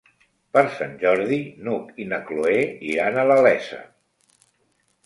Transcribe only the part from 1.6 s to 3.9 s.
n'Hug i na Cloè iran a la Iessa.